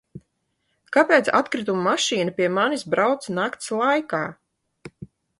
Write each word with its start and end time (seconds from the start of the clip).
Kāpēc 0.95 1.27
atkritumu 1.39 1.83
mašīna 1.87 2.33
pie 2.39 2.47
manis 2.53 2.85
brauc 2.93 3.27
nakts 3.41 3.69
laikā? 3.83 4.23